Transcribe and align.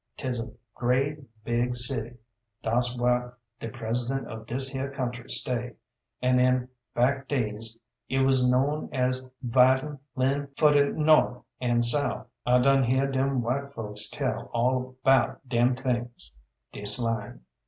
'Tis 0.17 0.39
a 0.39 0.49
grade 0.73 1.27
big 1.43 1.75
city, 1.75 2.17
daus 2.63 2.97
whar 2.97 3.37
de 3.59 3.69
President 3.69 4.25
of 4.27 4.47
dis 4.47 4.67
here 4.69 4.89
country 4.89 5.29
stay; 5.29 5.75
an' 6.23 6.39
in 6.39 6.67
bac' 6.95 7.27
days 7.27 7.77
it 8.09 8.21
wuz 8.23 8.49
known 8.49 8.89
as 8.91 9.29
'vidin' 9.43 9.99
lin' 10.15 10.47
fer 10.57 10.71
de 10.73 10.85
North 10.91 11.43
an' 11.59 11.83
South. 11.83 12.25
I 12.47 12.57
done 12.57 12.83
hear 12.85 13.05
dem 13.05 13.43
white 13.43 13.69
folks 13.69 14.09
tell 14.09 14.49
all 14.55 14.95
'bout 15.03 15.47
dem 15.47 15.75
things 15.75 16.31
dis 16.73 16.97
line. 16.97 17.41